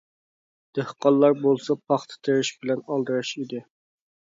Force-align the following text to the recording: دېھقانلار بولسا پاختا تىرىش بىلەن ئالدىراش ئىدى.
دېھقانلار 0.77 1.35
بولسا 1.43 1.77
پاختا 1.91 2.19
تىرىش 2.29 2.51
بىلەن 2.65 2.85
ئالدىراش 2.89 3.37
ئىدى. 3.45 3.65